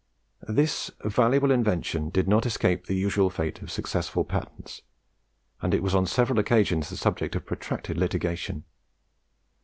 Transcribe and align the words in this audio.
This 0.49 0.89
valuable 1.03 1.51
invention 1.51 2.09
did 2.09 2.27
not 2.27 2.47
escape 2.47 2.87
the 2.87 2.95
usual 2.95 3.29
fate 3.29 3.61
of 3.61 3.69
successful 3.69 4.23
patents, 4.25 4.81
and 5.61 5.75
it 5.75 5.83
was 5.83 5.93
on 5.93 6.07
several 6.07 6.39
occasions 6.39 6.89
the 6.89 6.97
subject 6.97 7.35
of 7.35 7.45
protracted 7.45 7.99
litigation. 7.99 8.63